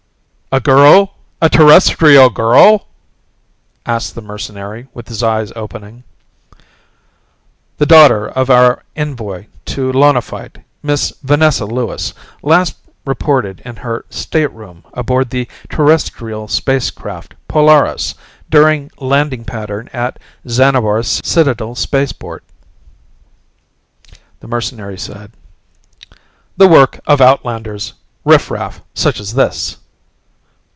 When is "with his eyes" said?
4.93-5.53